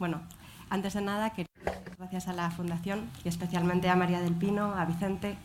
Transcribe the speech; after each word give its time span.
Bueno, 0.00 0.22
antes 0.70 0.94
de 0.94 1.02
nada, 1.02 1.28
quería 1.28 1.52
gracias 1.98 2.26
a 2.26 2.32
la 2.32 2.50
Fundación 2.50 3.10
y 3.22 3.28
especialmente 3.28 3.90
a 3.90 3.96
María 3.96 4.22
del 4.22 4.32
Pino, 4.32 4.72
a 4.74 4.86
Vicente, 4.86 5.36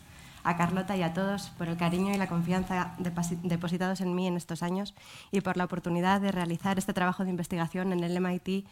a 0.46 0.56
Carlota 0.56 0.96
y 0.96 1.04
a 1.04 1.14
todos 1.14 1.50
por 1.58 1.68
el 1.68 1.76
cariño 1.76 2.14
y 2.14 2.18
la 2.18 2.28
confianza 2.28 2.96
depositados 2.98 4.00
en 4.00 4.16
mí 4.16 4.28
en 4.28 4.38
estos 4.38 4.64
años 4.64 4.94
y 5.34 5.42
por 5.42 5.58
la 5.58 5.66
oportunidad 5.66 6.22
de 6.22 6.32
realizar 6.32 6.78
este 6.78 6.94
trabajo 6.94 7.26
de 7.26 7.32
investigación 7.32 7.92
en 7.92 8.02
el 8.02 8.18
MIT 8.22 8.66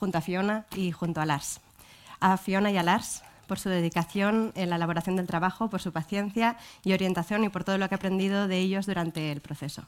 junto 0.00 0.16
a 0.16 0.22
Fiona 0.22 0.64
y 0.74 0.90
junto 0.90 1.20
a 1.20 1.26
Lars. 1.26 1.60
A 2.18 2.38
Fiona 2.38 2.70
y 2.70 2.78
a 2.78 2.82
Lars 2.82 3.22
por 3.46 3.58
su 3.58 3.68
dedicación 3.68 4.52
en 4.54 4.70
la 4.70 4.76
elaboración 4.76 5.16
del 5.16 5.26
trabajo, 5.26 5.68
por 5.68 5.82
su 5.82 5.92
paciencia 5.92 6.56
y 6.82 6.94
orientación 6.94 7.44
y 7.44 7.50
por 7.50 7.62
todo 7.62 7.76
lo 7.76 7.86
que 7.90 7.94
he 7.94 7.96
aprendido 7.96 8.48
de 8.48 8.56
ellos 8.56 8.86
durante 8.86 9.32
el 9.32 9.42
proceso. 9.42 9.82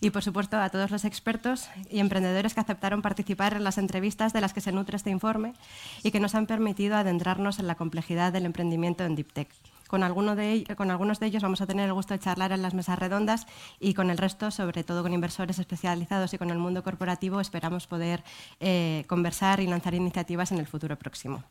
Y, 0.00 0.10
por 0.10 0.22
supuesto, 0.22 0.60
a 0.60 0.68
todos 0.68 0.90
los 0.90 1.04
expertos 1.04 1.68
y 1.90 1.98
emprendedores 1.98 2.54
que 2.54 2.60
aceptaron 2.60 3.02
participar 3.02 3.54
en 3.54 3.64
las 3.64 3.78
entrevistas 3.78 4.32
de 4.32 4.40
las 4.40 4.52
que 4.52 4.60
se 4.60 4.70
nutre 4.70 4.96
este 4.96 5.10
informe 5.10 5.54
y 6.02 6.12
que 6.12 6.20
nos 6.20 6.34
han 6.34 6.46
permitido 6.46 6.96
adentrarnos 6.96 7.58
en 7.58 7.66
la 7.66 7.74
complejidad 7.74 8.32
del 8.32 8.46
emprendimiento 8.46 9.04
en 9.04 9.16
Deep 9.16 9.32
Tech. 9.32 9.48
Con, 9.88 10.02
alguno 10.02 10.36
de, 10.36 10.66
con, 10.76 10.90
algunos 10.90 11.18
de 11.18 11.26
ellos 11.26 11.42
vamos 11.42 11.62
a 11.62 11.66
tener 11.66 11.86
el 11.86 11.94
gusto 11.94 12.12
de 12.12 12.20
charlar 12.20 12.52
en 12.52 12.60
las 12.60 12.74
mesas 12.74 12.98
redondas 12.98 13.46
y 13.80 13.94
con 13.94 14.10
el 14.10 14.18
resto, 14.18 14.50
sobre 14.50 14.84
todo 14.84 15.02
con 15.02 15.14
inversores 15.14 15.58
especializados 15.58 16.32
y 16.34 16.38
con 16.38 16.50
el 16.50 16.58
mundo 16.58 16.84
corporativo, 16.84 17.40
esperamos 17.40 17.86
poder 17.86 18.22
eh, 18.60 19.04
conversar 19.08 19.60
y 19.60 19.66
lanzar 19.66 19.94
iniciativas 19.94 20.52
en 20.52 20.58
el 20.58 20.66
futuro 20.66 20.96
próximo. 20.96 21.42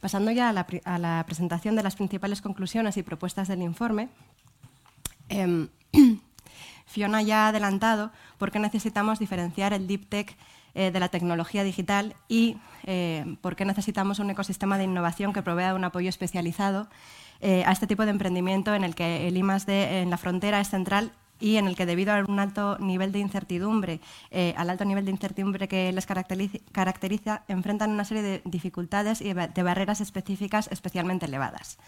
Pasando 0.00 0.30
ya 0.30 0.50
a 0.50 0.98
la, 0.98 1.24
presentación 1.24 1.74
de 1.74 1.82
las 1.82 1.96
principales 1.96 2.42
conclusiones 2.42 2.98
y 2.98 3.02
propuestas 3.02 3.48
del 3.48 3.62
informe, 3.62 4.10
eh, 5.30 5.68
Fiona 6.90 7.22
ya 7.22 7.44
ha 7.44 7.48
adelantado 7.48 8.10
por 8.36 8.50
qué 8.50 8.58
necesitamos 8.58 9.20
diferenciar 9.20 9.72
el 9.72 9.86
deep 9.86 10.08
tech 10.08 10.36
eh, 10.74 10.90
de 10.90 10.98
la 10.98 11.08
tecnología 11.08 11.62
digital 11.62 12.16
y 12.26 12.56
eh, 12.84 13.36
por 13.40 13.54
qué 13.54 13.64
necesitamos 13.64 14.18
un 14.18 14.30
ecosistema 14.30 14.76
de 14.76 14.84
innovación 14.84 15.32
que 15.32 15.40
provea 15.40 15.74
un 15.74 15.84
apoyo 15.84 16.08
especializado 16.08 16.88
eh, 17.40 17.62
a 17.64 17.70
este 17.70 17.86
tipo 17.86 18.04
de 18.04 18.10
emprendimiento 18.10 18.74
en 18.74 18.82
el 18.82 18.96
que 18.96 19.28
el 19.28 19.36
I+D 19.36 20.02
en 20.02 20.10
la 20.10 20.16
frontera 20.16 20.60
es 20.60 20.68
central 20.68 21.12
y 21.40 21.56
en 21.56 21.66
el 21.66 21.74
que 21.76 21.86
debido 21.86 22.12
alto 22.12 22.78
nivel 22.78 23.12
de 23.12 23.18
incertidumbre, 23.18 24.00
eh, 24.30 24.54
al 24.56 24.70
alto 24.70 24.84
nivel 24.84 25.04
de 25.04 25.10
incertidumbre 25.10 25.68
que 25.68 25.92
les 25.92 26.06
caracteriza, 26.06 27.42
enfrentan 27.48 27.90
una 27.90 28.04
serie 28.04 28.22
de 28.22 28.42
dificultades 28.44 29.20
y 29.20 29.32
de 29.32 29.62
barreras 29.62 30.00
específicas 30.00 30.68
especialmente 30.70 31.26
elevadas. 31.26 31.78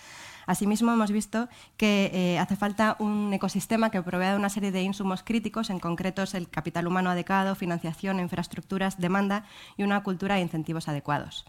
Asimismo, 0.46 0.92
hemos 0.92 1.12
visto 1.12 1.48
que 1.76 2.10
eh, 2.12 2.38
hace 2.38 2.56
falta 2.56 2.96
un 2.98 3.32
ecosistema 3.32 3.90
que 3.90 4.02
provea 4.02 4.36
una 4.36 4.48
serie 4.48 4.72
de 4.72 4.82
insumos 4.82 5.22
críticos, 5.22 5.70
en 5.70 5.78
concreto 5.78 6.24
el 6.32 6.48
capital 6.48 6.86
humano 6.86 7.10
adecuado, 7.10 7.54
financiación, 7.54 8.20
infraestructuras, 8.20 8.98
demanda 8.98 9.44
y 9.76 9.82
una 9.82 10.02
cultura 10.02 10.36
de 10.36 10.40
incentivos 10.40 10.88
adecuados. 10.88 11.44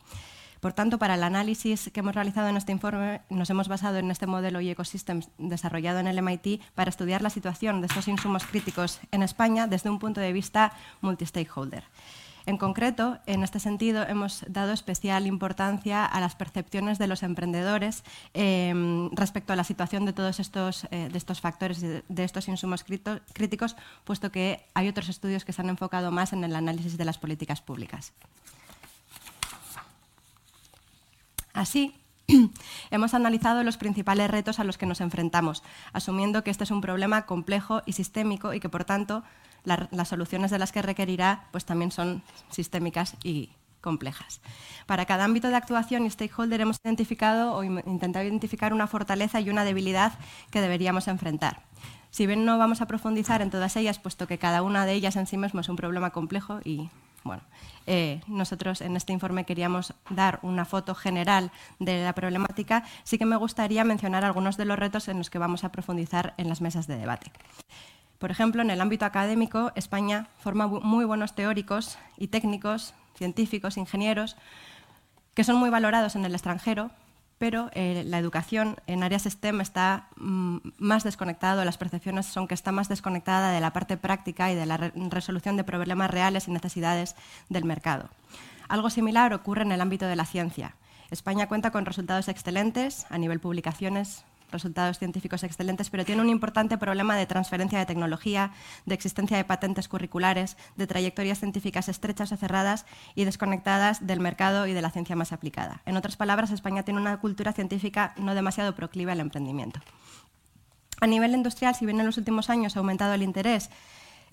Por 0.63 0.71
tanto, 0.71 0.97
para 0.97 1.15
el 1.15 1.23
análisis 1.23 1.91
que 1.93 1.99
hemos 1.99 2.15
realizado 2.15 2.47
en 2.47 2.55
este 2.55 2.71
informe, 2.71 3.19
nos 3.29 3.49
hemos 3.49 3.67
basado 3.67 3.97
en 3.97 4.09
este 4.09 4.27
modelo 4.27 4.61
y 4.61 4.69
ecosystems 4.69 5.27
desarrollado 5.37 5.99
en 5.99 6.07
el 6.07 6.21
MIT 6.21 6.61
para 6.73 6.89
estudiar 6.89 7.21
la 7.21 7.29
situación 7.29 7.81
de 7.81 7.87
estos 7.87 8.07
insumos 8.07 8.45
críticos 8.45 9.01
en 9.11 9.23
España 9.23 9.67
desde 9.67 9.89
un 9.89 9.99
punto 9.99 10.21
de 10.21 10.31
vista 10.31 10.71
multi-stakeholder. 11.01 11.83
En 12.45 12.57
concreto, 12.57 13.19
en 13.25 13.43
este 13.43 13.59
sentido, 13.59 14.07
hemos 14.07 14.45
dado 14.47 14.71
especial 14.71 15.27
importancia 15.27 16.05
a 16.05 16.21
las 16.21 16.35
percepciones 16.35 16.97
de 16.97 17.07
los 17.07 17.23
emprendedores 17.23 18.05
eh, 18.33 18.73
respecto 19.11 19.51
a 19.51 19.57
la 19.57 19.65
situación 19.65 20.05
de 20.05 20.13
todos 20.13 20.39
estos, 20.39 20.87
eh, 20.91 21.09
de 21.11 21.17
estos 21.17 21.41
factores, 21.41 21.81
de, 21.81 22.05
de 22.07 22.23
estos 22.23 22.47
insumos 22.47 22.85
críticos, 22.85 23.75
puesto 24.05 24.31
que 24.31 24.65
hay 24.75 24.87
otros 24.87 25.09
estudios 25.09 25.43
que 25.43 25.51
se 25.51 25.61
han 25.61 25.67
enfocado 25.67 26.09
más 26.09 26.31
en 26.31 26.45
el 26.45 26.55
análisis 26.55 26.97
de 26.97 27.03
las 27.03 27.17
políticas 27.17 27.59
públicas. 27.59 28.13
Así, 31.53 31.95
hemos 32.91 33.13
analizado 33.13 33.63
los 33.63 33.77
principales 33.77 34.29
retos 34.29 34.59
a 34.59 34.63
los 34.63 34.77
que 34.77 34.85
nos 34.85 35.01
enfrentamos, 35.01 35.63
asumiendo 35.93 36.43
que 36.43 36.51
este 36.51 36.63
es 36.63 36.71
un 36.71 36.81
problema 36.81 37.25
complejo 37.25 37.81
y 37.85 37.93
sistémico 37.93 38.53
y 38.53 38.59
que, 38.59 38.69
por 38.69 38.85
tanto, 38.85 39.23
la, 39.63 39.87
las 39.91 40.09
soluciones 40.09 40.51
de 40.51 40.59
las 40.59 40.71
que 40.71 40.81
requerirá 40.81 41.47
pues, 41.51 41.65
también 41.65 41.91
son 41.91 42.23
sistémicas 42.49 43.15
y 43.23 43.49
complejas. 43.81 44.41
Para 44.87 45.05
cada 45.05 45.25
ámbito 45.25 45.49
de 45.49 45.55
actuación 45.55 46.05
y 46.05 46.09
stakeholder 46.09 46.61
hemos 46.61 46.77
identificado 46.83 47.53
o 47.53 47.63
intentado 47.63 48.25
identificar 48.25 48.73
una 48.73 48.87
fortaleza 48.87 49.41
y 49.41 49.49
una 49.49 49.65
debilidad 49.65 50.13
que 50.49 50.61
deberíamos 50.61 51.07
enfrentar. 51.07 51.61
Si 52.09 52.25
bien 52.25 52.45
no 52.45 52.57
vamos 52.57 52.81
a 52.81 52.87
profundizar 52.87 53.41
en 53.41 53.49
todas 53.49 53.75
ellas, 53.75 53.99
puesto 53.99 54.25
que 54.25 54.37
cada 54.37 54.61
una 54.61 54.85
de 54.85 54.93
ellas 54.93 55.15
en 55.17 55.27
sí 55.27 55.37
mismo 55.37 55.59
es 55.59 55.69
un 55.69 55.75
problema 55.75 56.11
complejo 56.11 56.59
y 56.63 56.89
bueno, 57.23 57.43
eh, 57.85 58.21
nosotros 58.27 58.81
en 58.81 58.95
este 58.95 59.13
informe 59.13 59.45
queríamos 59.45 59.93
dar 60.09 60.39
una 60.41 60.65
foto 60.65 60.95
general 60.95 61.51
de 61.79 62.03
la 62.03 62.13
problemática, 62.13 62.83
sí 63.03 63.17
que 63.17 63.25
me 63.25 63.35
gustaría 63.35 63.83
mencionar 63.83 64.23
algunos 64.23 64.57
de 64.57 64.65
los 64.65 64.79
retos 64.79 65.07
en 65.07 65.17
los 65.17 65.29
que 65.29 65.39
vamos 65.39 65.63
a 65.63 65.71
profundizar 65.71 66.33
en 66.37 66.49
las 66.49 66.61
mesas 66.61 66.87
de 66.87 66.97
debate. 66.97 67.31
Por 68.19 68.31
ejemplo, 68.31 68.61
en 68.61 68.69
el 68.69 68.79
ámbito 68.79 69.05
académico, 69.05 69.71
España 69.75 70.27
forma 70.39 70.67
muy 70.67 71.03
buenos 71.03 71.35
teóricos 71.35 71.97
y 72.17 72.27
técnicos, 72.27 72.93
científicos, 73.15 73.77
ingenieros, 73.77 74.37
que 75.33 75.43
son 75.43 75.57
muy 75.57 75.69
valorados 75.69 76.15
en 76.15 76.23
el 76.23 76.33
extranjero, 76.33 76.91
pero 77.43 77.69
eh, 77.73 78.05
la 78.05 78.19
educación 78.19 78.77
en 78.87 79.03
áreas 79.03 79.23
STEM 79.25 79.59
está 79.59 80.07
mm, 80.15 80.59
más 80.77 81.03
desconectada, 81.03 81.65
las 81.65 81.77
percepciones 81.77 82.25
son 82.25 82.47
que 82.47 82.53
está 82.53 82.71
más 82.71 82.87
desconectada 82.87 83.51
de 83.51 83.59
la 83.59 83.73
parte 83.73 83.97
práctica 83.97 84.49
y 84.49 84.55
de 84.55 84.65
la 84.65 84.77
re 84.77 84.93
resolución 84.95 85.57
de 85.57 85.65
problemas 85.65 86.09
reales 86.09 86.47
y 86.47 86.51
necesidades 86.51 87.17
del 87.49 87.65
mercado. 87.65 88.07
Algo 88.69 88.89
similar 88.89 89.33
ocurre 89.33 89.63
en 89.63 89.73
el 89.73 89.81
ámbito 89.81 90.05
de 90.05 90.15
la 90.15 90.23
ciencia. 90.23 90.75
España 91.11 91.49
cuenta 91.49 91.71
con 91.71 91.85
resultados 91.85 92.29
excelentes 92.29 93.05
a 93.09 93.17
nivel 93.17 93.41
publicaciones, 93.41 94.23
resultados 94.51 94.99
científicos 94.99 95.43
excelentes, 95.43 95.89
pero 95.89 96.05
tiene 96.05 96.21
un 96.21 96.29
importante 96.29 96.77
problema 96.77 97.15
de 97.15 97.25
transferencia 97.25 97.79
de 97.79 97.85
tecnología, 97.85 98.51
de 98.85 98.95
existencia 98.95 99.37
de 99.37 99.43
patentes 99.43 99.87
curriculares, 99.87 100.57
de 100.75 100.87
trayectorias 100.87 101.39
científicas 101.39 101.89
estrechas 101.89 102.31
o 102.31 102.37
cerradas 102.37 102.85
y 103.15 103.25
desconectadas 103.25 104.05
del 104.05 104.19
mercado 104.19 104.67
y 104.67 104.73
de 104.73 104.81
la 104.81 104.91
ciencia 104.91 105.15
más 105.15 105.31
aplicada. 105.31 105.81
En 105.85 105.97
otras 105.97 106.17
palabras, 106.17 106.51
España 106.51 106.83
tiene 106.83 106.99
una 106.99 107.19
cultura 107.19 107.53
científica 107.53 108.13
no 108.17 108.35
demasiado 108.35 108.75
proclive 108.75 109.11
al 109.11 109.19
emprendimiento. 109.19 109.79
A 111.01 111.07
nivel 111.07 111.33
industrial, 111.33 111.75
si 111.75 111.85
bien 111.85 111.99
en 111.99 112.05
los 112.05 112.17
últimos 112.17 112.49
años 112.49 112.75
ha 112.75 112.79
aumentado 112.79 113.13
el 113.13 113.23
interés 113.23 113.69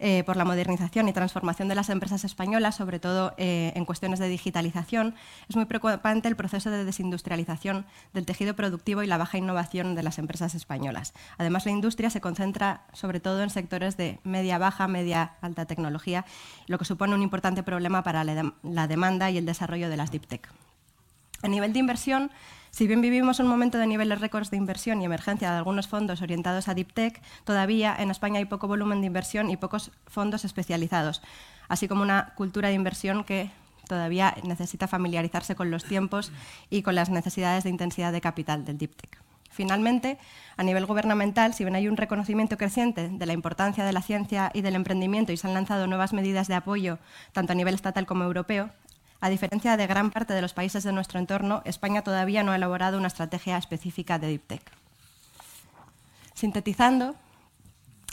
eh, 0.02 0.24
por 0.24 0.36
la 0.36 0.46
modernización 0.46 1.08
y 1.08 1.12
transformación 1.12 1.68
de 1.68 1.74
las 1.74 1.90
empresas 1.90 2.24
españolas, 2.24 2.74
sobre 2.74 2.98
todo 2.98 3.34
eh, 3.36 3.72
en 3.76 3.84
cuestiones 3.84 4.18
de 4.18 4.28
digitalización, 4.28 5.14
es 5.48 5.56
muy 5.56 5.66
preocupante 5.66 6.26
el 6.26 6.36
proceso 6.36 6.70
de 6.70 6.84
desindustrialización 6.84 7.84
del 8.14 8.24
tejido 8.24 8.56
productivo 8.56 9.02
y 9.02 9.06
la 9.06 9.18
baja 9.18 9.36
innovación 9.38 9.94
de 9.94 10.02
las 10.02 10.18
empresas 10.18 10.54
españolas. 10.54 11.12
Además, 11.36 11.66
la 11.66 11.72
industria 11.72 12.08
se 12.08 12.22
concentra 12.22 12.86
sobre 12.94 13.20
todo 13.20 13.42
en 13.42 13.50
sectores 13.50 13.96
de 13.96 14.20
media 14.24 14.56
baja, 14.56 14.88
media 14.88 15.34
alta 15.42 15.66
tecnología, 15.66 16.24
lo 16.66 16.78
que 16.78 16.86
supone 16.86 17.14
un 17.14 17.22
importante 17.22 17.62
problema 17.62 18.02
para 18.02 18.24
la, 18.24 18.54
la 18.62 18.88
demanda 18.88 19.30
y 19.30 19.36
el 19.38 19.46
desarrollo 19.46 19.90
de 19.90 19.96
las 19.98 20.10
deep 20.10 20.26
tech. 20.26 20.48
A 21.42 21.48
nivel 21.48 21.72
de 21.72 21.78
inversión, 21.78 22.30
si 22.70 22.86
bien 22.86 23.00
vivimos 23.00 23.40
un 23.40 23.48
momento 23.48 23.78
de 23.78 23.86
niveles 23.86 24.20
récords 24.20 24.50
de 24.50 24.56
inversión 24.56 25.02
y 25.02 25.04
emergencia 25.04 25.50
de 25.50 25.58
algunos 25.58 25.88
fondos 25.88 26.22
orientados 26.22 26.68
a 26.68 26.74
Deep 26.74 26.92
Tech, 26.92 27.20
todavía 27.44 27.94
en 27.98 28.10
España 28.10 28.38
hay 28.38 28.44
poco 28.44 28.68
volumen 28.68 29.00
de 29.00 29.08
inversión 29.08 29.50
y 29.50 29.56
pocos 29.56 29.90
fondos 30.06 30.44
especializados, 30.44 31.22
así 31.68 31.88
como 31.88 32.02
una 32.02 32.32
cultura 32.36 32.68
de 32.68 32.74
inversión 32.74 33.24
que 33.24 33.50
todavía 33.88 34.36
necesita 34.44 34.86
familiarizarse 34.86 35.56
con 35.56 35.70
los 35.70 35.84
tiempos 35.84 36.30
y 36.70 36.82
con 36.82 36.94
las 36.94 37.10
necesidades 37.10 37.64
de 37.64 37.70
intensidad 37.70 38.12
de 38.12 38.20
capital 38.20 38.64
del 38.64 38.78
Deep 38.78 38.94
Tech. 38.94 39.20
Finalmente, 39.50 40.16
a 40.56 40.62
nivel 40.62 40.86
gubernamental, 40.86 41.54
si 41.54 41.64
bien 41.64 41.74
hay 41.74 41.88
un 41.88 41.96
reconocimiento 41.96 42.56
creciente 42.56 43.08
de 43.08 43.26
la 43.26 43.32
importancia 43.32 43.84
de 43.84 43.92
la 43.92 44.00
ciencia 44.00 44.50
y 44.54 44.62
del 44.62 44.76
emprendimiento 44.76 45.32
y 45.32 45.36
se 45.36 45.48
han 45.48 45.54
lanzado 45.54 45.88
nuevas 45.88 46.12
medidas 46.12 46.46
de 46.46 46.54
apoyo, 46.54 46.98
tanto 47.32 47.52
a 47.52 47.56
nivel 47.56 47.74
estatal 47.74 48.06
como 48.06 48.22
europeo, 48.22 48.70
a 49.20 49.28
diferencia 49.28 49.76
de 49.76 49.86
gran 49.86 50.10
parte 50.10 50.32
de 50.32 50.42
los 50.42 50.54
países 50.54 50.82
de 50.82 50.92
nuestro 50.92 51.18
entorno, 51.18 51.62
España 51.64 52.02
todavía 52.02 52.42
no 52.42 52.52
ha 52.52 52.56
elaborado 52.56 52.98
una 52.98 53.08
estrategia 53.08 53.58
específica 53.58 54.18
de 54.18 54.28
Deep 54.28 54.46
Tech. 54.46 54.62
Sintetizando, 56.32 57.14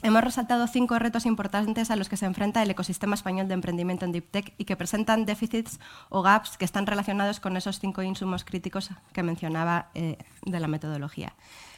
hemos 0.04 0.24
resaltado 0.24 0.68
cinco 0.68 1.00
retos 1.00 1.26
importantes 1.26 1.92
a 1.92 1.96
los 1.96 2.10
que 2.10 2.18
se 2.18 2.26
enfrenta 2.26 2.62
el 2.62 2.72
ecosistema 2.72 3.16
español 3.16 3.48
de 3.48 3.54
emprendimiento 3.54 4.04
en 4.04 4.12
Deep 4.12 4.32
Tech 4.32 4.54
y 4.58 4.66
que 4.66 4.76
presentan 4.76 5.26
déficits 5.26 5.80
o 6.10 6.22
gaps 6.22 6.58
que 6.58 6.66
están 6.66 6.86
relacionados 6.86 7.40
con 7.40 7.56
esos 7.56 7.80
cinco 7.80 8.02
insumos 8.02 8.44
críticos 8.44 8.90
que 9.14 9.24
mencionaba 9.24 9.90
eh, 9.94 10.18
de 10.44 10.60
la 10.60 10.68
metodología. 10.68 11.36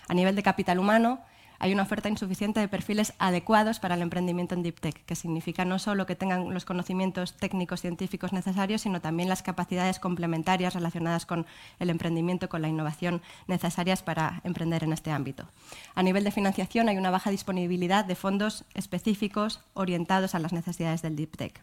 A 0.08 0.16
nivel 0.16 0.36
de 0.36 0.42
capital 0.42 0.80
humano, 0.80 1.20
hay 1.60 1.74
una 1.74 1.84
oferta 1.84 2.10
insuficiente 2.10 2.60
de 2.60 2.68
perfiles 2.68 3.14
adecuados 3.20 3.80
para 3.80 3.96
el 3.96 4.02
emprendimiento 4.02 4.56
en 4.56 4.64
Deep 4.64 4.80
Tech, 4.80 5.06
que 5.06 5.16
significa 5.16 5.66
no 5.66 5.78
solo 5.78 6.06
que 6.06 6.16
tengan 6.16 6.54
los 6.54 6.66
conocimientos 6.66 7.36
técnicos 7.36 7.82
científicos 7.82 8.34
necesarios, 8.34 8.82
sino 8.82 9.02
también 9.02 9.30
las 9.30 9.44
capacidades 9.44 10.00
complementarias 10.00 10.74
relacionadas 10.74 11.26
con 11.26 11.46
el 11.80 11.90
emprendimiento, 11.90 12.50
con 12.50 12.62
la 12.62 12.70
innovación 12.70 13.22
necesarias 13.48 14.02
para 14.02 14.42
emprender 14.44 14.84
en 14.84 14.94
este 14.94 15.12
ámbito. 15.12 15.48
A 15.96 16.04
nivel 16.04 16.24
de 16.24 16.32
financiación 16.32 16.90
hay 16.90 16.98
una 16.98 17.12
baja 17.12 17.30
disponibilidad 17.30 18.06
de 18.06 18.16
fondos 18.16 18.64
específicos 18.74 19.62
orientados 19.74 20.36
a 20.36 20.40
las 20.40 20.54
necesidades 20.54 21.02
del 21.02 21.16
Deep 21.16 21.36
Tech. 21.36 21.62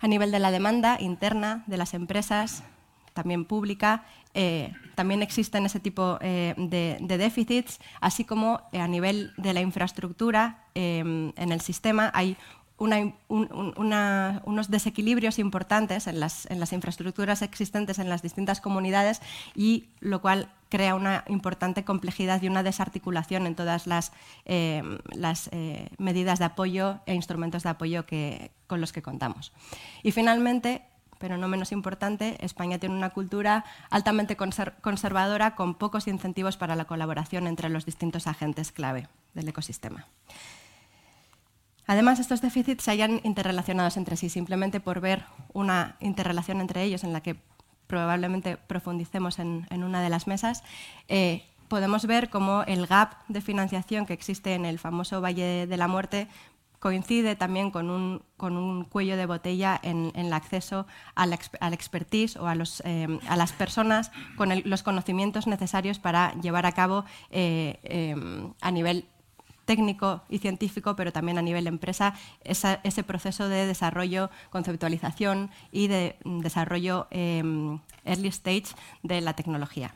A 0.00 0.08
nivel 0.08 0.32
de 0.32 0.40
la 0.40 0.50
demanda 0.50 0.96
interna 1.00 1.62
de 1.68 1.76
las 1.76 1.94
empresas, 1.94 2.64
también 3.12 3.44
pública, 3.44 4.04
eh, 4.34 4.72
también 4.94 5.22
existen 5.22 5.66
ese 5.66 5.80
tipo 5.80 6.18
eh, 6.20 6.54
de, 6.56 7.18
déficits, 7.18 7.80
así 8.00 8.24
como 8.24 8.62
eh, 8.72 8.80
a 8.80 8.88
nivel 8.88 9.32
de 9.36 9.52
la 9.52 9.60
infraestructura 9.60 10.58
en 10.74 11.32
el 11.36 11.60
sistema 11.60 12.10
hay 12.14 12.38
unos 12.78 14.70
desequilibrios 14.70 15.38
importantes 15.38 16.06
en 16.06 16.18
las, 16.18 16.72
infraestructuras 16.72 17.42
existentes 17.42 17.98
en 17.98 18.08
las 18.08 18.22
distintas 18.22 18.62
comunidades 18.62 19.20
y 19.54 19.90
lo 20.00 20.22
cual 20.22 20.48
crea 20.70 20.94
una 20.94 21.24
importante 21.28 21.84
complejidad 21.84 22.42
y 22.42 22.48
una 22.48 22.62
desarticulación 22.62 23.46
en 23.46 23.54
todas 23.54 23.86
las, 23.86 24.12
las 25.14 25.50
medidas 25.98 26.38
de 26.38 26.46
apoyo 26.46 27.00
e 27.04 27.14
instrumentos 27.14 27.62
de 27.62 27.68
apoyo 27.68 28.06
que, 28.06 28.50
con 28.66 28.80
los 28.80 28.92
que 28.92 29.02
contamos. 29.02 29.52
Y 30.02 30.10
finalmente, 30.12 30.82
pero 31.22 31.38
no 31.38 31.46
menos 31.46 31.70
importante, 31.70 32.36
España 32.44 32.80
tiene 32.80 32.96
una 32.96 33.10
cultura 33.10 33.64
altamente 33.90 34.36
conservadora 34.36 35.54
con 35.54 35.76
pocos 35.76 36.08
incentivos 36.08 36.56
para 36.56 36.74
la 36.74 36.86
colaboración 36.86 37.46
entre 37.46 37.68
los 37.68 37.86
distintos 37.86 38.26
agentes 38.26 38.72
clave 38.72 39.06
del 39.32 39.46
ecosistema. 39.46 40.08
Además, 41.86 42.18
estos 42.18 42.40
déficits 42.40 42.82
se 42.82 42.90
hayan 42.90 43.20
interrelacionados 43.22 43.96
entre 43.96 44.16
sí, 44.16 44.30
simplemente 44.30 44.80
por 44.80 45.00
ver 45.00 45.24
una 45.52 45.94
interrelación 46.00 46.60
entre 46.60 46.82
ellos 46.82 47.04
en 47.04 47.12
la 47.12 47.20
que 47.20 47.36
probablemente 47.86 48.56
profundicemos 48.56 49.38
en, 49.38 49.68
una 49.70 50.02
de 50.02 50.08
las 50.10 50.26
mesas, 50.26 50.64
eh, 51.06 51.44
podemos 51.68 52.04
ver 52.04 52.30
cómo 52.30 52.64
el 52.64 52.88
gap 52.88 53.14
de 53.28 53.40
financiación 53.40 54.06
que 54.06 54.12
existe 54.12 54.54
en 54.54 54.64
el 54.64 54.80
famoso 54.80 55.20
Valle 55.20 55.68
de 55.68 55.76
la 55.76 55.86
Muerte 55.86 56.26
coincide 56.82 57.36
también 57.36 57.70
con 57.70 57.90
un, 57.90 58.22
con 58.36 58.56
un 58.56 58.82
cuello 58.82 59.16
de 59.16 59.24
botella 59.24 59.78
en, 59.84 60.10
el 60.16 60.32
acceso 60.32 60.84
al, 61.14 61.32
expertise 61.32 62.36
o 62.36 62.48
a, 62.48 62.56
los, 62.56 62.82
eh, 62.84 63.20
a, 63.28 63.36
las 63.36 63.52
personas 63.52 64.10
con 64.36 64.50
los 64.64 64.82
conocimientos 64.82 65.46
necesarios 65.46 66.00
para 66.00 66.34
llevar 66.40 66.66
a 66.66 66.72
cabo 66.72 67.04
eh, 67.30 67.78
em, 67.84 68.52
a 68.60 68.72
nivel 68.72 69.04
técnico 69.64 70.24
y 70.28 70.38
científico, 70.38 70.96
pero 70.96 71.12
también 71.12 71.38
a 71.38 71.42
nivel 71.42 71.68
empresa, 71.68 72.14
ese 72.42 73.02
proceso 73.04 73.48
de 73.48 73.64
desarrollo, 73.64 74.28
conceptualización 74.50 75.50
y 75.70 75.86
de 75.86 76.16
desarrollo 76.24 77.06
early 77.12 78.28
stage 78.28 78.74
de 79.04 79.20
la 79.20 79.34
tecnología. 79.34 79.94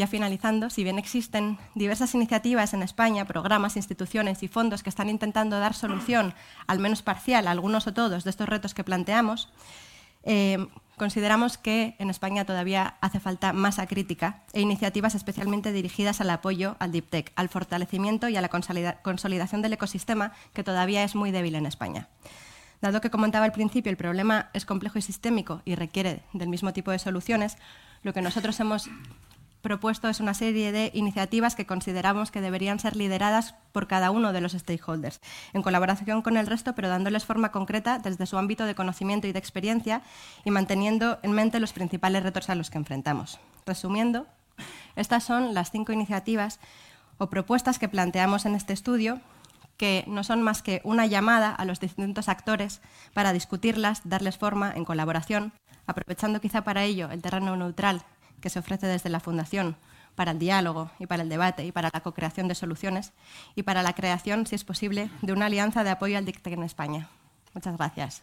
Ya 0.00 0.06
finalizando, 0.06 0.70
si 0.70 0.82
bien 0.82 0.98
existen 0.98 1.58
diversas 1.74 2.14
iniciativas 2.14 2.72
en 2.72 2.82
España, 2.82 3.26
programas, 3.26 3.76
instituciones 3.76 4.42
y 4.42 4.48
fondos 4.48 4.82
que 4.82 4.88
están 4.88 5.10
intentando 5.10 5.60
dar 5.60 5.74
solución, 5.74 6.32
al 6.66 6.78
menos 6.78 7.02
parcial, 7.02 7.46
a 7.46 7.50
algunos 7.50 7.86
o 7.86 7.92
todos 7.92 8.24
de 8.24 8.30
estos 8.30 8.48
retos 8.48 8.72
que 8.72 8.82
planteamos, 8.82 9.50
eh, 10.22 10.56
consideramos 10.96 11.58
que 11.58 11.96
en 11.98 12.08
España 12.08 12.46
todavía 12.46 12.94
hace 13.02 13.20
falta 13.20 13.52
masa 13.52 13.86
crítica 13.86 14.42
e 14.54 14.62
iniciativas 14.62 15.14
especialmente 15.14 15.70
dirigidas 15.70 16.22
al 16.22 16.30
apoyo 16.30 16.76
al 16.78 16.92
Deep 16.92 17.10
Tech, 17.10 17.32
al 17.36 17.50
fortalecimiento 17.50 18.30
y 18.30 18.38
a 18.38 18.40
la 18.40 18.48
consolidación 18.48 19.60
del 19.60 19.74
ecosistema 19.74 20.32
que 20.54 20.64
todavía 20.64 21.04
es 21.04 21.14
muy 21.14 21.30
débil 21.30 21.56
en 21.56 21.66
España. 21.66 22.08
Dado 22.80 23.02
que 23.02 23.10
comentaba 23.10 23.44
al 23.44 23.52
principio, 23.52 23.90
el 23.90 23.98
problema 23.98 24.48
es 24.54 24.64
complejo 24.64 24.98
y 24.98 25.02
sistémico 25.02 25.60
y 25.66 25.74
requiere 25.74 26.22
del 26.32 26.48
mismo 26.48 26.72
tipo 26.72 26.90
de 26.90 26.98
soluciones, 26.98 27.58
lo 28.02 28.14
que 28.14 28.22
nosotros 28.22 28.58
hemos 28.60 28.88
propuesto 29.60 30.08
es 30.08 30.20
una 30.20 30.34
serie 30.34 30.72
de 30.72 30.90
iniciativas 30.94 31.54
que 31.54 31.66
consideramos 31.66 32.30
que 32.30 32.40
deberían 32.40 32.78
ser 32.78 32.96
lideradas 32.96 33.54
por 33.72 33.86
cada 33.86 34.10
uno 34.10 34.32
de 34.32 34.40
los 34.40 34.52
stakeholders, 34.52 35.20
en 35.52 35.62
colaboración 35.62 36.22
con 36.22 36.36
el 36.36 36.46
resto, 36.46 36.74
pero 36.74 36.88
dándoles 36.88 37.24
forma 37.24 37.52
concreta 37.52 37.98
desde 37.98 38.26
su 38.26 38.38
ámbito 38.38 38.64
de 38.64 38.74
conocimiento 38.74 39.26
y 39.26 39.32
de 39.32 39.38
experiencia 39.38 40.02
y 40.44 40.50
manteniendo 40.50 41.18
en 41.22 41.32
mente 41.32 41.60
los 41.60 41.72
principales 41.72 42.22
retos 42.22 42.48
a 42.50 42.54
los 42.54 42.70
que 42.70 42.78
enfrentamos. 42.78 43.38
Resumiendo, 43.66 44.26
estas 44.96 45.24
son 45.24 45.54
las 45.54 45.70
cinco 45.70 45.92
iniciativas 45.92 46.58
o 47.18 47.28
propuestas 47.28 47.78
que 47.78 47.88
planteamos 47.88 48.46
en 48.46 48.54
este 48.54 48.72
estudio 48.72 49.20
que 49.76 50.04
no 50.06 50.24
son 50.24 50.42
más 50.42 50.60
que 50.60 50.82
una 50.84 51.06
llamada 51.06 51.54
a 51.54 51.64
los 51.64 51.80
distintos 51.80 52.28
actores 52.28 52.82
para 53.14 53.32
discutirlas, 53.32 54.02
darles 54.04 54.36
forma 54.36 54.70
en 54.74 54.84
colaboración, 54.84 55.52
aprovechando 55.86 56.40
quizá 56.40 56.64
para 56.64 56.84
ello 56.84 57.10
el 57.10 57.22
terreno 57.22 57.56
neutral 57.56 58.02
que 58.40 58.50
se 58.50 58.58
ofrece 58.58 58.86
desde 58.86 59.10
la 59.10 59.20
Fundación 59.20 59.76
para 60.14 60.32
el 60.32 60.38
diálogo 60.38 60.90
y 60.98 61.06
para 61.06 61.22
el 61.22 61.28
debate 61.28 61.64
y 61.64 61.72
para 61.72 61.90
la 61.92 62.00
co-creación 62.00 62.48
de 62.48 62.54
soluciones 62.54 63.12
y 63.54 63.62
para 63.62 63.82
la 63.82 63.94
creación, 63.94 64.46
si 64.46 64.54
es 64.54 64.64
posible, 64.64 65.10
de 65.22 65.32
una 65.32 65.46
alianza 65.46 65.84
de 65.84 65.90
apoyo 65.90 66.18
al 66.18 66.24
DICTEC 66.24 66.54
en 66.54 66.62
España. 66.62 67.08
Muchas 67.54 67.76
gracias. 67.76 68.22